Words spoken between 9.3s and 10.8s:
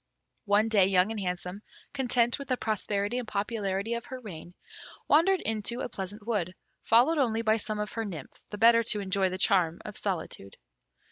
charm of solitude.